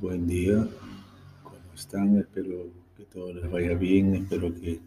[0.00, 0.68] Buen día,
[1.42, 2.18] ¿cómo están?
[2.18, 4.78] Espero que todo les vaya bien, espero que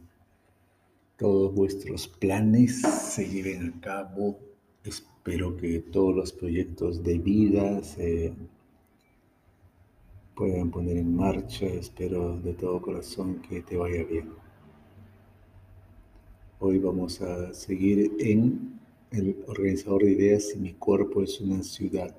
[1.18, 4.40] todos vuestros planes se lleven a cabo,
[4.86, 8.32] espero que todos los proyectos de vida se
[10.34, 14.30] puedan poner en marcha, espero de todo corazón que te vaya bien.
[16.60, 18.80] Hoy vamos a seguir en
[19.12, 22.16] el organizador de ideas si mi cuerpo es una ciudad.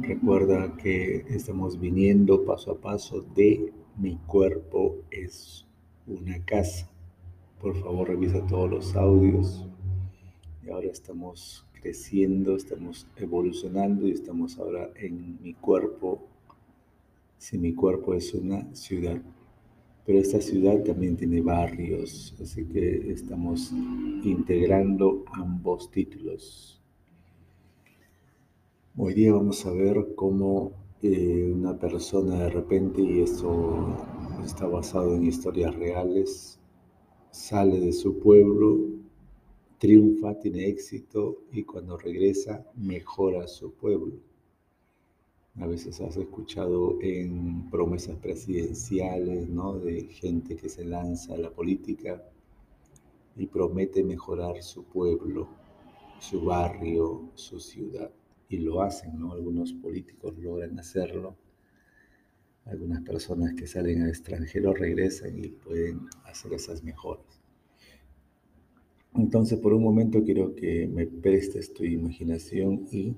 [0.00, 5.66] Recuerda que estamos viniendo paso a paso de mi cuerpo es
[6.06, 6.90] una casa.
[7.60, 9.66] Por favor, revisa todos los audios.
[10.62, 16.26] Y ahora estamos creciendo, estamos evolucionando y estamos ahora en mi cuerpo.
[17.38, 19.20] Si mi cuerpo es una ciudad.
[20.04, 23.72] Pero esta ciudad también tiene barrios, así que estamos
[24.22, 26.83] integrando ambos títulos.
[28.96, 30.70] Hoy día vamos a ver cómo
[31.02, 33.92] eh, una persona de repente, y esto
[34.44, 36.60] está basado en historias reales,
[37.32, 38.78] sale de su pueblo,
[39.78, 44.14] triunfa, tiene éxito y cuando regresa mejora su pueblo.
[45.58, 49.76] A veces has escuchado en promesas presidenciales, ¿no?
[49.76, 52.22] De gente que se lanza a la política
[53.34, 55.48] y promete mejorar su pueblo,
[56.20, 58.12] su barrio, su ciudad
[58.48, 59.32] y lo hacen, ¿no?
[59.32, 61.36] Algunos políticos logran hacerlo,
[62.66, 67.24] algunas personas que salen al extranjero regresan y pueden hacer esas mejoras.
[69.14, 73.14] Entonces, por un momento quiero que me prestes tu imaginación y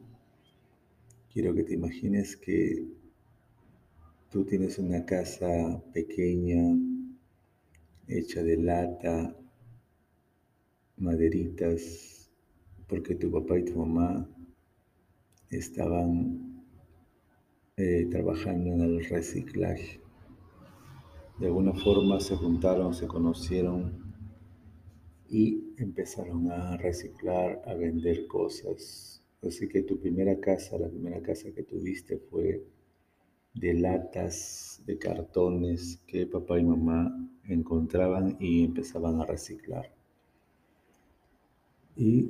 [1.32, 2.84] quiero que te imagines que
[4.30, 6.76] tú tienes una casa pequeña,
[8.08, 9.34] hecha de lata,
[10.98, 12.30] maderitas,
[12.86, 14.28] porque tu papá y tu mamá
[15.50, 16.64] estaban
[17.76, 20.00] eh, trabajando en el reciclaje.
[21.38, 24.14] De alguna forma se juntaron, se conocieron
[25.28, 29.22] y empezaron a reciclar, a vender cosas.
[29.42, 32.64] Así que tu primera casa, la primera casa que tuviste fue
[33.54, 37.14] de latas, de cartones que papá y mamá
[37.44, 39.92] encontraban y empezaban a reciclar.
[41.96, 42.28] Y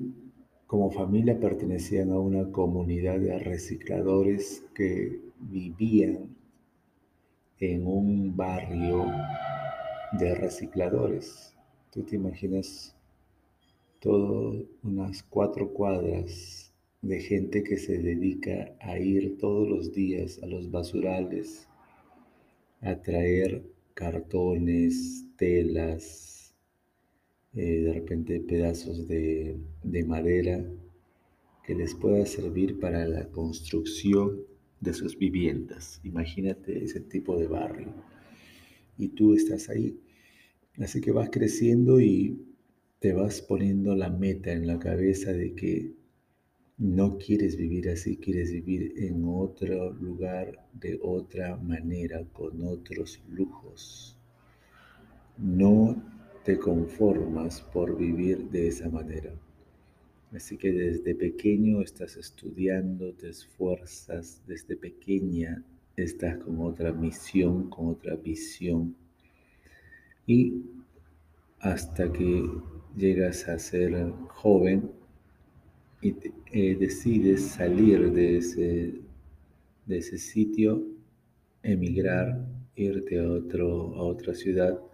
[0.66, 6.36] como familia pertenecían a una comunidad de recicladores que vivían
[7.60, 9.06] en un barrio
[10.12, 11.54] de recicladores.
[11.92, 12.96] Tú te imaginas
[14.00, 20.46] todas unas cuatro cuadras de gente que se dedica a ir todos los días a
[20.46, 21.68] los basurales
[22.80, 23.62] a traer
[23.94, 26.35] cartones, telas,
[27.56, 30.64] eh, de repente pedazos de, de madera
[31.64, 34.42] que les pueda servir para la construcción
[34.80, 36.00] de sus viviendas.
[36.04, 37.92] Imagínate ese tipo de barrio.
[38.98, 39.98] Y tú estás ahí.
[40.78, 42.38] Así que vas creciendo y
[43.00, 45.92] te vas poniendo la meta en la cabeza de que
[46.78, 54.18] no quieres vivir así, quieres vivir en otro lugar, de otra manera, con otros lujos.
[55.38, 56.02] No
[56.46, 59.32] te conformas por vivir de esa manera.
[60.32, 65.64] Así que desde pequeño estás estudiando, te esfuerzas, desde pequeña
[65.96, 68.94] estás con otra misión, con otra visión.
[70.24, 70.62] Y
[71.58, 72.48] hasta que
[72.96, 74.92] llegas a ser joven
[76.00, 76.14] y
[76.52, 78.94] eh, decides salir de ese,
[79.84, 80.86] de ese sitio,
[81.64, 82.46] emigrar,
[82.76, 84.85] irte a, otro, a otra ciudad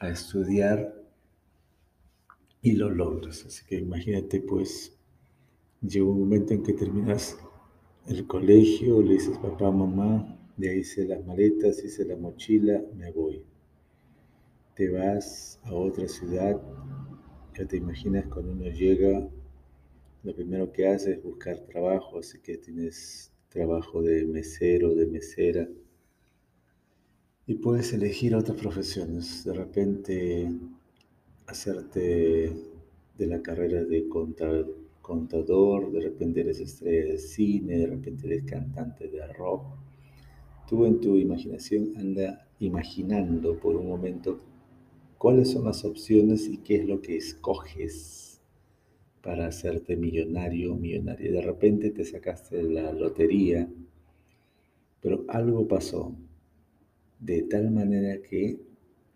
[0.00, 0.94] a estudiar
[2.62, 3.44] y lo logras.
[3.46, 4.98] Así que imagínate, pues,
[5.80, 7.38] llega un momento en que terminas
[8.06, 13.42] el colegio, le dices papá, mamá, ya hice las maletas, hice la mochila, me voy.
[14.74, 16.60] Te vas a otra ciudad,
[17.56, 19.28] ya te imaginas cuando uno llega,
[20.22, 25.68] lo primero que hace es buscar trabajo, así que tienes trabajo de mesero, de mesera,
[27.50, 29.42] y puedes elegir otras profesiones.
[29.42, 30.48] De repente
[31.48, 32.52] hacerte
[33.18, 34.06] de la carrera de
[35.02, 39.64] contador, de repente eres estrella de cine, de repente eres cantante de rock.
[40.68, 44.38] Tú en tu imaginación anda imaginando por un momento
[45.18, 48.40] cuáles son las opciones y qué es lo que escoges
[49.22, 51.32] para hacerte millonario o millonaria.
[51.32, 53.68] De repente te sacaste la lotería,
[55.00, 56.14] pero algo pasó
[57.20, 58.58] de tal manera que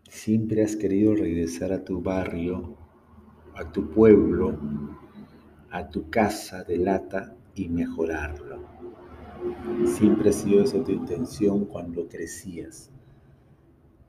[0.08, 2.76] siempre has querido regresar a tu barrio,
[3.54, 4.58] a tu pueblo,
[5.70, 8.62] a tu casa de lata y mejorarlo.
[9.86, 12.90] Siempre ha sido esa tu intención cuando crecías.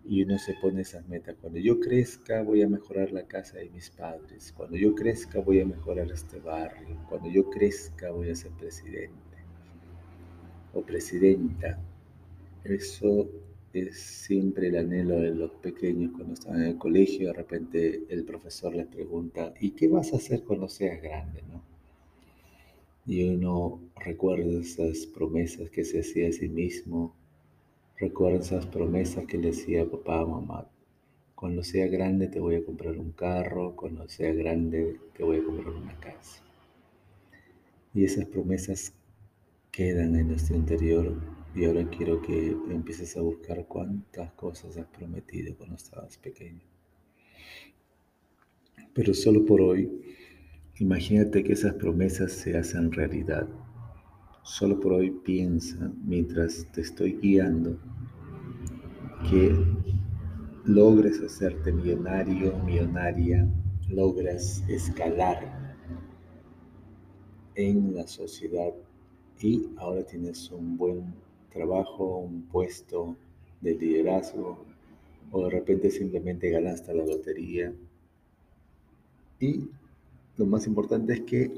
[0.07, 1.35] Y uno se pone esas metas.
[1.41, 4.53] Cuando yo crezca voy a mejorar la casa de mis padres.
[4.55, 6.99] Cuando yo crezca voy a mejorar este barrio.
[7.09, 9.15] Cuando yo crezca voy a ser presidente
[10.73, 11.79] o presidenta.
[12.63, 13.29] Eso
[13.93, 17.27] siempre el anhelo de los pequeños cuando están en el colegio.
[17.27, 21.43] De repente el profesor les pregunta, ¿y qué vas a hacer cuando seas grande?
[21.51, 21.61] ¿no?
[23.05, 27.15] Y uno recuerda esas promesas que se hacía a sí mismo,
[27.97, 30.67] recuerda esas promesas que le decía a papá, mamá.
[31.35, 35.43] Cuando sea grande te voy a comprar un carro, cuando sea grande te voy a
[35.43, 36.41] comprar una casa.
[37.93, 38.93] Y esas promesas
[39.71, 45.55] quedan en nuestro interior y ahora quiero que empieces a buscar cuántas cosas has prometido
[45.55, 46.61] cuando estabas pequeño.
[48.93, 49.89] Pero solo por hoy,
[50.79, 53.47] imagínate que esas promesas se hacen realidad.
[54.43, 57.79] Solo por hoy piensa, mientras te estoy guiando,
[59.29, 59.55] que
[60.65, 63.47] logres hacerte millonario, millonaria,
[63.87, 65.79] logras escalar
[67.55, 68.73] en la sociedad
[69.39, 71.24] y ahora tienes un buen
[71.55, 73.15] trabajo, un puesto
[73.61, 74.65] de liderazgo
[75.31, 77.73] o de repente simplemente ganaste la lotería.
[79.39, 79.69] Y
[80.37, 81.51] lo más importante es que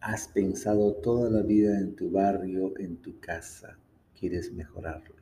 [0.00, 3.76] has pensado toda la vida en tu barrio, en tu casa,
[4.18, 5.16] quieres mejorarlo.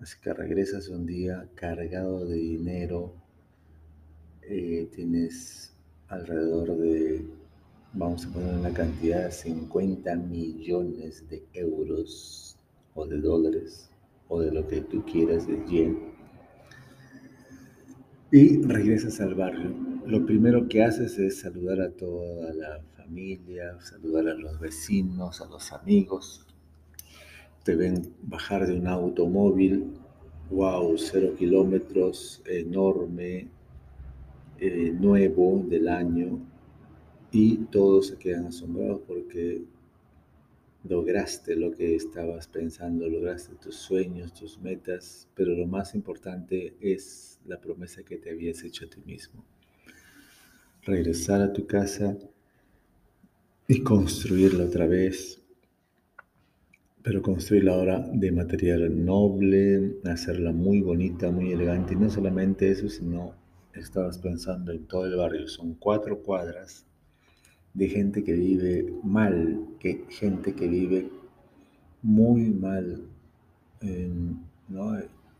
[0.00, 3.14] Así que regresas un día cargado de dinero,
[4.42, 5.72] eh, tienes
[6.08, 7.24] alrededor de,
[7.92, 12.54] vamos a poner una cantidad de 50 millones de euros
[12.94, 13.90] o de dólares
[14.28, 16.14] o de lo que tú quieras de yen
[18.34, 19.72] y regresas al barrio.
[20.06, 25.46] Lo primero que haces es saludar a toda la familia, saludar a los vecinos, a
[25.46, 26.44] los amigos.
[27.62, 29.92] Te ven bajar de un automóvil,
[30.50, 33.48] wow, cero kilómetros, enorme,
[34.58, 36.40] eh, nuevo del año,
[37.30, 39.62] y todos se quedan asombrados porque
[40.88, 47.40] lograste lo que estabas pensando, lograste tus sueños, tus metas, pero lo más importante es
[47.46, 49.44] la promesa que te habías hecho a ti mismo.
[50.82, 52.16] Regresar a tu casa
[53.66, 55.40] y construirla otra vez,
[57.02, 62.90] pero construirla ahora de material noble, hacerla muy bonita, muy elegante, y no solamente eso,
[62.90, 63.34] sino
[63.72, 66.86] estabas pensando en todo el barrio, son cuatro cuadras
[67.74, 71.10] de gente que vive mal, que gente que vive
[72.02, 73.02] muy mal,
[74.68, 74.96] ¿no?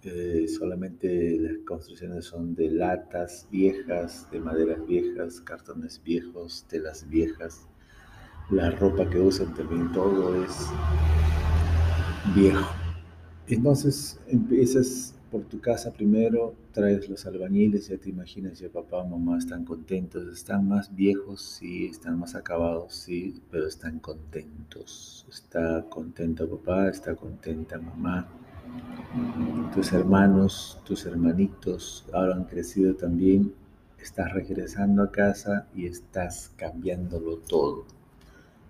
[0.06, 7.66] Eh, solamente las construcciones son de latas viejas, de maderas viejas, cartones viejos, telas viejas.
[8.50, 10.68] La ropa que usan también todo es
[12.34, 12.66] viejo.
[13.46, 19.36] Entonces empiezas por tu casa primero, traes los albañiles, ya te imaginas, ya papá, mamá
[19.36, 25.26] están contentos, están más viejos, sí, están más acabados, sí, pero están contentos.
[25.28, 28.28] Está contento papá, está contenta mamá.
[29.74, 33.52] Tus hermanos, tus hermanitos ahora han crecido también,
[33.98, 37.86] estás regresando a casa y estás cambiándolo todo.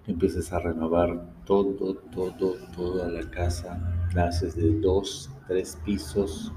[0.07, 6.53] Empiezas a renovar todo, todo, toda la casa, clases de dos, tres pisos,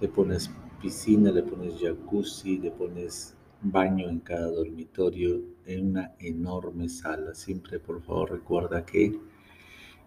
[0.00, 0.50] le pones
[0.80, 7.34] piscina, le pones jacuzzi, le pones baño en cada dormitorio, en una enorme sala.
[7.34, 9.18] Siempre, por favor, recuerda que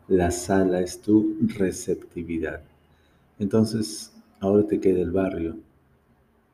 [0.07, 2.63] la sala es tu receptividad.
[3.39, 5.57] Entonces, ahora te queda el barrio.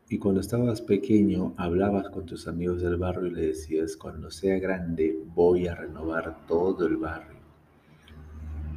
[0.10, 4.58] Y cuando estabas pequeño, hablabas con tus amigos del barrio y le decías, cuando sea
[4.60, 7.39] grande, voy a renovar todo el barrio.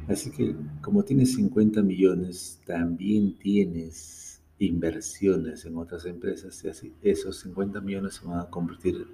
[0.07, 7.39] Así que como tienes 50 millones, también tienes inversiones en otras empresas y así esos
[7.39, 9.07] 50 millones se van a convertir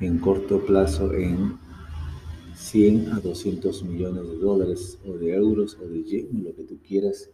[0.00, 1.58] en corto plazo en
[2.56, 6.78] 100 a 200 millones de dólares o de euros o de yen, lo que tú
[6.86, 7.30] quieras.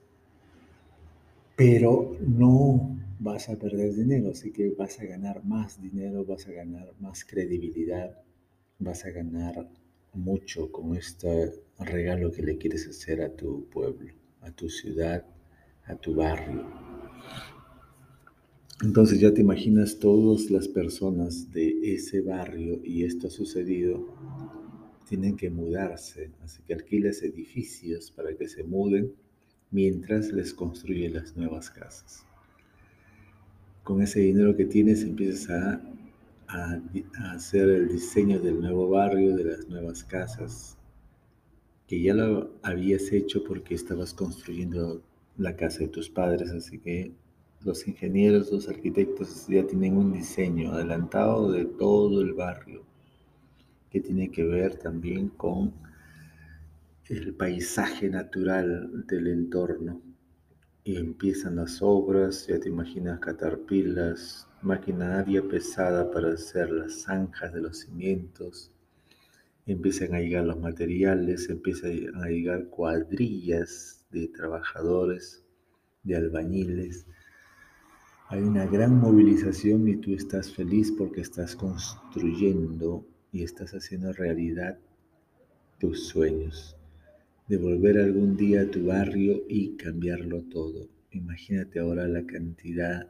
[1.57, 6.53] Pero no vas a perder dinero, así que vas a ganar más dinero, vas a
[6.53, 8.19] ganar más credibilidad,
[8.79, 9.69] vas a ganar
[10.13, 15.25] mucho con este regalo que le quieres hacer a tu pueblo, a tu ciudad,
[15.85, 16.67] a tu barrio.
[18.83, 24.07] Entonces ya te imaginas todas las personas de ese barrio y esto ha sucedido,
[25.07, 29.13] tienen que mudarse, así que alquiles edificios para que se muden
[29.71, 32.25] mientras les construye las nuevas casas.
[33.83, 35.81] Con ese dinero que tienes empiezas
[36.53, 40.77] a hacer el diseño del nuevo barrio, de las nuevas casas.
[41.87, 45.03] que ya lo habías hecho porque estabas construyendo
[45.37, 47.13] la casa de tus padres, así que
[47.65, 52.85] los ingenieros, los arquitectos ya tienen un diseño adelantado de todo el barrio
[53.91, 55.75] que tiene que ver también con
[57.09, 60.01] el paisaje natural del entorno.
[60.85, 67.61] Y empiezan las obras, ya te imaginas catarpilas, maquinaria pesada para hacer las zanjas de
[67.63, 68.71] los cimientos,
[69.67, 75.43] empiezan a llegar los materiales, empiezan a llegar cuadrillas de trabajadores,
[76.03, 77.07] de albañiles.
[78.29, 84.79] Hay una gran movilización y tú estás feliz porque estás construyendo y estás haciendo realidad
[85.79, 86.77] tus sueños
[87.49, 90.89] de volver algún día a tu barrio y cambiarlo todo.
[91.11, 93.09] Imagínate ahora la cantidad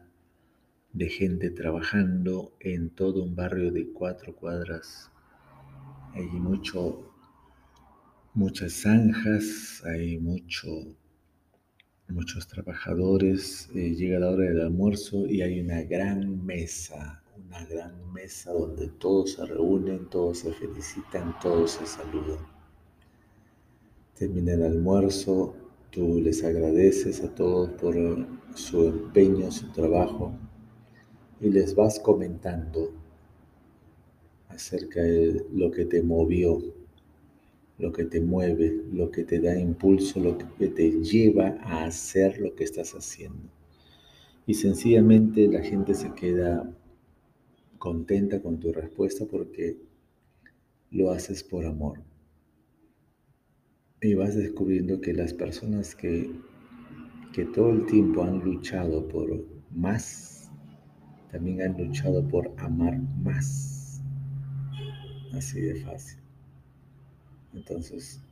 [0.93, 5.11] de gente trabajando en todo un barrio de cuatro cuadras.
[6.15, 7.13] Hay mucho,
[8.35, 10.69] muchas zanjas, hay mucho,
[12.09, 13.71] muchos trabajadores.
[13.75, 18.89] Eh, llega la hora del almuerzo y hay una gran mesa, una gran mesa donde
[18.89, 22.45] todos se reúnen, todos se felicitan, todos se saludan.
[24.19, 25.55] Termina el almuerzo,
[25.91, 27.95] tú les agradeces a todos por
[28.55, 30.37] su empeño, su trabajo
[31.41, 32.93] y les vas comentando
[34.49, 36.63] acerca de lo que te movió,
[37.79, 42.39] lo que te mueve, lo que te da impulso, lo que te lleva a hacer
[42.39, 43.49] lo que estás haciendo.
[44.47, 46.71] Y sencillamente la gente se queda
[47.79, 49.79] contenta con tu respuesta porque
[50.91, 52.01] lo haces por amor
[54.03, 56.31] y vas descubriendo que las personas que,
[57.33, 60.30] que todo el tiempo han luchado por más,
[61.31, 64.03] también han luchado por amar más.
[65.33, 66.21] Así de fácil.
[67.55, 68.23] Entonces,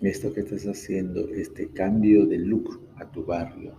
[0.00, 3.74] esto que estás haciendo, este cambio de look a tu barrio,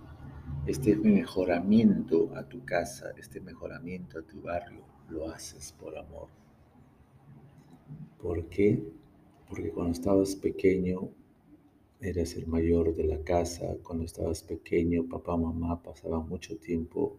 [0.66, 6.30] este mejoramiento a tu casa, este mejoramiento a tu barrio, lo haces por amor.
[8.22, 8.84] ¿Por qué?
[9.48, 11.10] Porque cuando estabas pequeño
[12.02, 17.18] eras el mayor de la casa, cuando estabas pequeño, papá, mamá pasaban mucho tiempo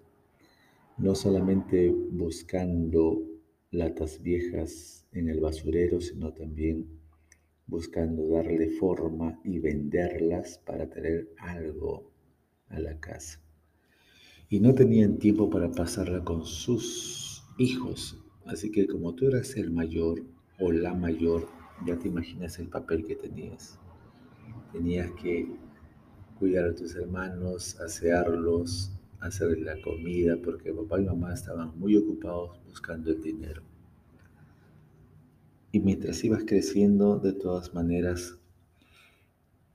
[0.99, 3.23] no solamente buscando
[3.71, 6.87] latas viejas en el basurero, sino también
[7.67, 12.11] buscando darle forma y venderlas para tener algo
[12.69, 13.41] a la casa.
[14.49, 18.19] Y no tenían tiempo para pasarla con sus hijos.
[18.47, 20.25] Así que como tú eras el mayor
[20.59, 21.49] o la mayor,
[21.87, 23.79] ya te imaginas el papel que tenías
[24.73, 25.49] tenías que
[26.39, 32.59] cuidar a tus hermanos, asearlos, hacerles la comida, porque papá y mamá estaban muy ocupados
[32.67, 33.63] buscando el dinero.
[35.73, 38.39] Y mientras ibas creciendo, de todas maneras,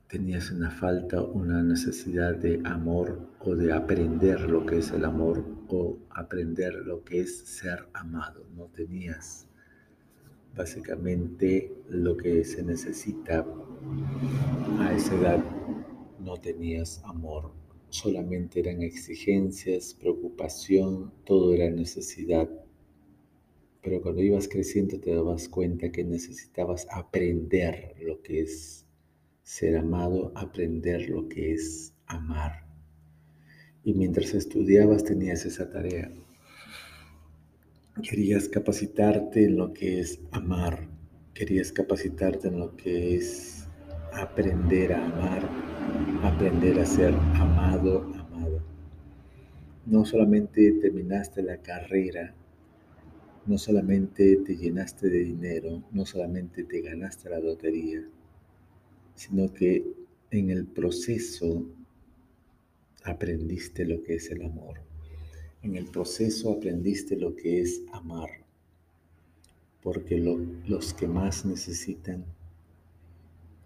[0.08, 5.44] tenías una falta, una necesidad de amor o de aprender lo que es el amor
[5.70, 8.46] o aprender lo que es ser amado.
[8.56, 9.48] No tenías
[10.56, 13.46] básicamente lo que se necesita
[14.80, 15.44] a esa edad.
[16.20, 17.52] No tenías amor,
[17.94, 22.50] solamente eran exigencias, preocupación, todo era necesidad.
[23.82, 28.86] Pero cuando ibas creciendo te dabas cuenta que necesitabas aprender lo que es
[29.44, 32.66] ser amado, aprender lo que es amar.
[33.84, 36.10] Y mientras estudiabas tenías esa tarea
[38.02, 40.90] Querías capacitarte en lo que es amar,
[41.36, 43.63] querías capacitarte en lo que es
[44.16, 45.50] aprender a amar,
[46.24, 48.64] aprender a ser amado, amada.
[49.86, 52.34] No solamente terminaste la carrera,
[53.46, 58.02] no solamente te llenaste de dinero, no solamente te ganaste la lotería,
[59.16, 59.86] sino que
[60.32, 61.66] en el proceso
[63.04, 64.80] aprendiste lo que es el amor.
[65.62, 68.30] En el proceso aprendiste lo que es amar,
[69.82, 72.26] porque los que más necesitan,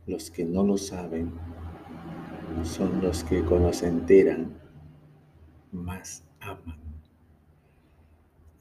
[0.07, 1.31] los que no lo saben,
[2.63, 4.57] son los que cuando se enteran,
[5.71, 6.79] más aman.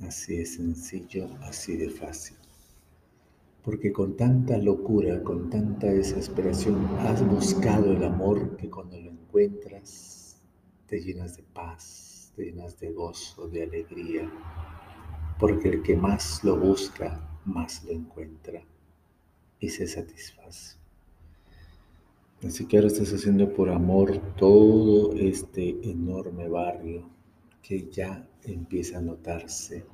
[0.00, 2.37] Así de sencillo, así de fácil.
[3.62, 10.43] Porque con tanta locura, con tanta desesperación, has buscado el amor que cuando lo encuentras
[10.87, 14.31] te llenas de paz, llenas de gozo, de alegría,
[15.38, 18.62] porque el que más lo busca, más lo encuentra
[19.59, 20.86] y se satisface.
[22.38, 27.09] Que ahora estás haciendo por amor todo este enorme barrio
[27.62, 29.85] que ya empieza a notarse.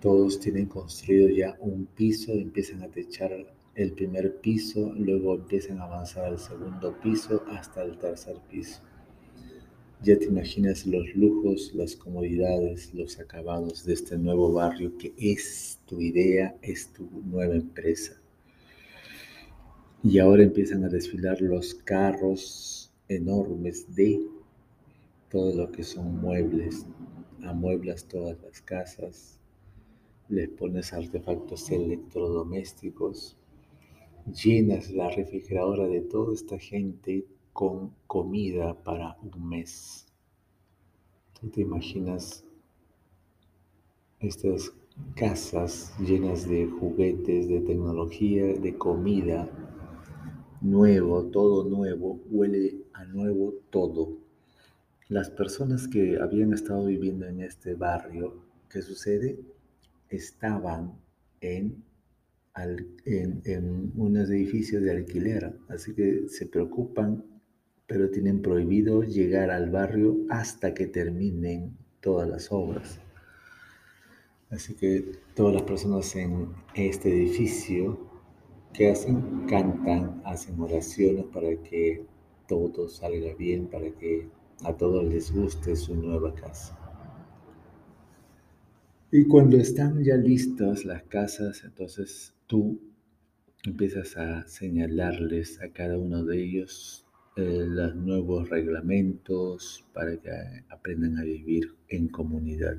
[0.00, 5.84] Todos tienen construido ya un piso, empiezan a techar el primer piso, luego empiezan a
[5.84, 8.80] avanzar al segundo piso hasta el tercer piso.
[10.02, 15.80] Ya te imaginas los lujos, las comodidades, los acabados de este nuevo barrio que es
[15.84, 18.19] tu idea, es tu nueva empresa.
[20.02, 24.26] Y ahora empiezan a desfilar los carros enormes de
[25.28, 26.86] todo lo que son muebles.
[27.42, 29.38] Amueblas todas las casas,
[30.30, 33.36] les pones artefactos electrodomésticos,
[34.42, 40.06] llenas la refrigeradora de toda esta gente con comida para un mes.
[41.38, 42.42] ¿Tú te imaginas
[44.18, 44.72] estas
[45.14, 49.48] casas llenas de juguetes, de tecnología, de comida,
[50.60, 54.18] nuevo, todo nuevo, huele a nuevo todo.
[55.08, 59.40] Las personas que habían estado viviendo en este barrio, ¿qué sucede?
[60.08, 60.94] Estaban
[61.40, 61.84] en
[63.06, 67.24] en, en, unos edificios de alquiler, así que se preocupan
[67.90, 73.00] pero tienen prohibido llegar al barrio hasta que terminen todas las obras.
[74.48, 78.09] Así que todas las personas en este edificio,
[78.72, 79.46] ¿qué hacen?
[79.46, 82.04] Cantan, hacen oraciones para que
[82.48, 84.28] todo salga bien, para que
[84.64, 86.76] a todos les guste su nueva casa.
[89.12, 92.80] Y cuando están ya listas las casas, entonces tú
[93.64, 100.30] empiezas a señalarles a cada uno de ellos eh, los nuevos reglamentos para que
[100.68, 102.76] aprendan a vivir en comunidad.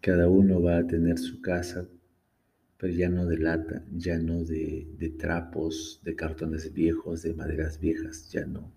[0.00, 1.86] Cada uno va a tener su casa,
[2.80, 8.30] pero ya no de lata, ya no de, trapos, de cartones viejos, de maderas viejas,
[8.32, 8.72] ya no.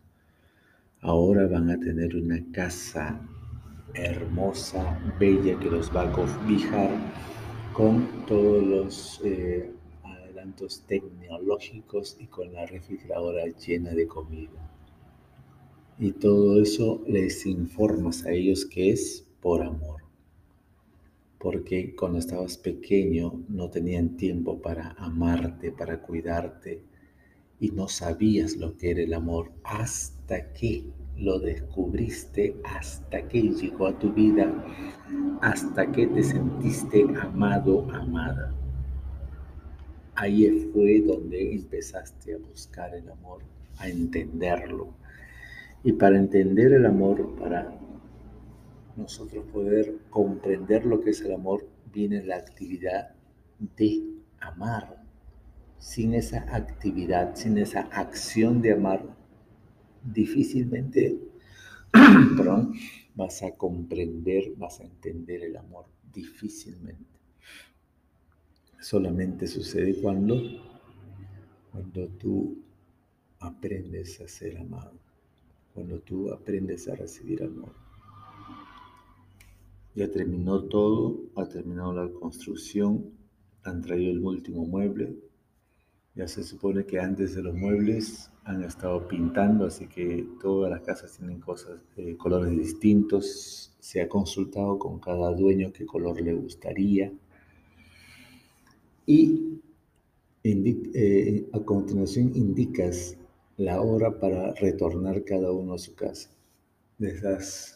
[1.00, 3.26] Ahora van a tener una casa
[3.94, 6.90] hermosa, bella, que los va a cobijar
[7.72, 9.72] con todos los eh,
[10.04, 14.70] adelantos tecnológicos y con la refrigeradora llena de comida.
[15.98, 20.03] Y todo eso les informas a ellos que es por amor.
[21.44, 26.82] Porque cuando estabas pequeño no tenían tiempo para amarte, para cuidarte,
[27.60, 30.86] y no sabías lo que era el amor hasta que
[31.18, 34.54] lo descubriste, hasta que llegó a tu vida,
[35.42, 38.56] hasta que te sentiste amado, amada.
[40.16, 43.42] Ahí fue donde empezaste a buscar el amor,
[43.80, 44.94] a entenderlo,
[45.84, 47.78] y para entender el amor, para
[48.96, 53.16] nosotros poder comprender lo que es el amor, viene la actividad
[53.78, 54.04] de
[54.40, 55.04] amar.
[55.80, 59.04] Sin esa actividad, sin esa acción de amar,
[60.04, 61.20] difícilmente
[61.92, 62.74] perdón,
[63.16, 65.86] vas a comprender, vas a entender el amor.
[66.12, 67.20] Difícilmente.
[68.80, 70.42] Solamente sucede cuando,
[71.72, 72.58] cuando tú
[73.40, 75.04] aprendes a ser amado
[75.74, 77.83] cuando tú aprendes a recibir amor.
[79.96, 83.12] Ya terminó todo, ha terminado la construcción,
[83.64, 85.16] han traído el último mueble.
[86.16, 90.82] Ya se supone que antes de los muebles han estado pintando, así que todas las
[90.82, 93.76] casas tienen cosas, eh, colores distintos.
[93.80, 97.12] Se ha consultado con cada dueño qué color le gustaría.
[99.06, 99.60] Y
[100.44, 103.18] eh, a continuación indicas
[103.58, 106.30] la hora para retornar cada uno a su casa.
[107.00, 107.73] Les das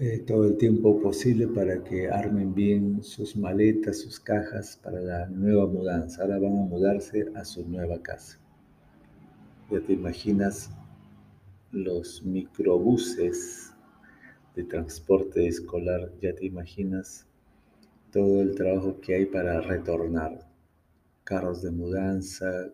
[0.00, 5.26] eh, todo el tiempo posible para que armen bien sus maletas, sus cajas para la
[5.26, 6.22] nueva mudanza.
[6.22, 8.38] Ahora van a mudarse a su nueva casa.
[9.70, 10.70] Ya te imaginas
[11.70, 13.74] los microbuses
[14.56, 17.26] de transporte escolar, ya te imaginas
[18.10, 20.48] todo el trabajo que hay para retornar.
[21.24, 22.72] Carros de mudanza,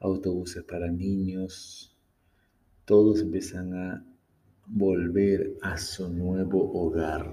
[0.00, 1.96] autobuses para niños,
[2.84, 4.11] todos empiezan a
[4.74, 7.30] volver a su nuevo hogar.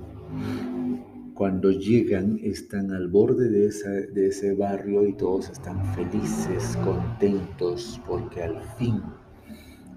[1.34, 3.70] Cuando llegan están al borde de,
[4.12, 9.02] de ese barrio y todos están felices, contentos, porque al fin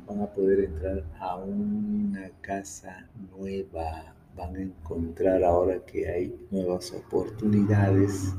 [0.07, 6.93] van a poder entrar a una casa nueva, van a encontrar ahora que hay nuevas
[6.93, 8.35] oportunidades,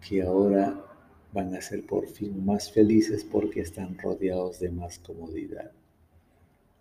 [0.00, 0.84] que ahora
[1.32, 5.70] van a ser por fin más felices porque están rodeados de más comodidad.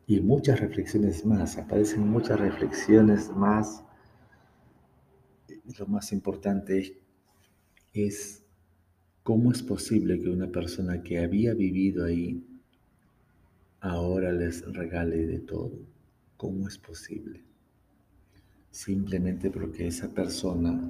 [0.06, 3.84] Y muchas reflexiones más, aparecen muchas reflexiones más.
[5.80, 7.02] Lo más importante
[7.94, 8.44] es
[9.24, 12.46] cómo es posible que una persona que había vivido ahí
[13.80, 15.72] ahora les regale de todo.
[16.36, 17.46] ¿Cómo es posible?
[18.72, 20.82] Simplemente porque esa persona,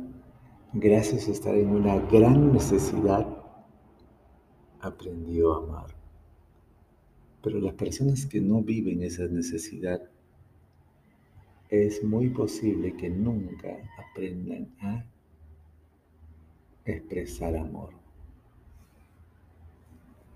[0.73, 3.27] gracias a estar en una gran necesidad,
[4.79, 6.02] aprendió a amar.
[7.43, 10.01] Pero las personas que no viven esa necesidad,
[11.69, 15.03] es muy posible que nunca aprendan a
[16.85, 17.89] expresar amor.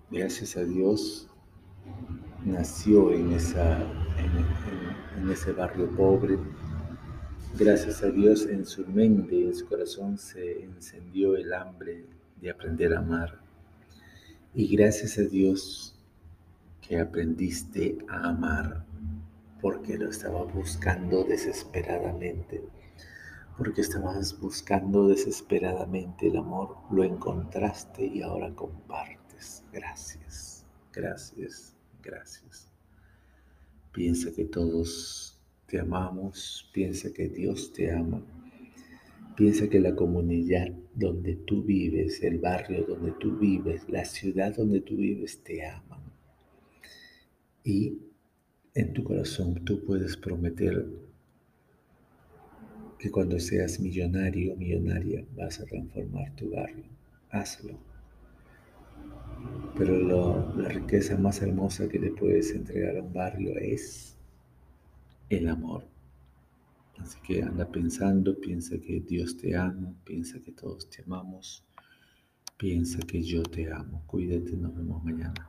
[0.10, 1.30] Gracias a Dios
[2.44, 3.78] nació en, esa,
[5.18, 6.40] en, ese barrio pobre.
[7.60, 12.06] Gracias a Dios en su mente, en su corazón se encendió el hambre
[12.42, 13.40] de aprender a amar.
[14.56, 15.97] Y gracias a Dios
[16.88, 18.86] que aprendiste a amar
[19.62, 22.64] porque lo estaba buscando desesperadamente.
[23.58, 29.64] Porque estabas buscando desesperadamente el amor, lo encontraste y ahora compartes.
[29.74, 32.72] Gracias, gracias, gracias.
[33.92, 38.22] Piensa que todos te amamos, piensa que Dios te ama,
[39.36, 44.82] piensa que la comunidad donde tú vives, el barrio donde tú vives, la ciudad donde
[44.82, 46.07] tú vives te aman.
[47.68, 48.00] Y
[48.76, 50.88] en tu corazón tú puedes prometer
[52.98, 56.86] que cuando seas millonario o millonaria vas a transformar tu barrio.
[57.30, 57.78] Hazlo.
[59.78, 64.16] Pero la riqueza más hermosa que le puedes entregar a un barrio es
[65.30, 65.84] el amor.
[67.00, 71.66] Así que anda pensando, piensa que Dios te ama, piensa que todos te amamos,
[72.56, 74.04] piensa que yo te amo.
[74.08, 75.46] Cuídate, nos vemos mañana.